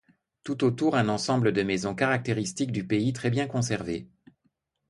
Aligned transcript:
Tout 0.43 0.63
autour 0.63 0.95
un 0.95 1.09
ensemble 1.09 1.51
de 1.51 1.61
maisons 1.61 1.93
caractéristiques 1.93 2.71
du 2.71 2.87
pays 2.87 3.13
très 3.13 3.29
bien 3.29 3.45
conservées. 3.45 4.09